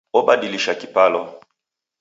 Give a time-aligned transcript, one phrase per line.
[0.11, 1.21] Obadilisha kipalo